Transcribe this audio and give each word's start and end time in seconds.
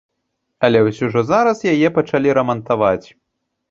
Але 0.67 0.81
вось 0.87 1.03
ўжо 1.09 1.23
зараз 1.33 1.63
яе 1.75 1.95
пачалі 2.01 2.29
рамантаваць. 2.43 3.07